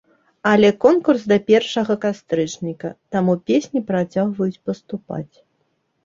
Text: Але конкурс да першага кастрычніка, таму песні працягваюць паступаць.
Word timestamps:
Але 0.51 0.69
конкурс 0.83 1.25
да 1.31 1.35
першага 1.49 1.95
кастрычніка, 2.05 2.91
таму 3.15 3.35
песні 3.51 3.79
працягваюць 3.91 4.61
паступаць. 4.71 5.35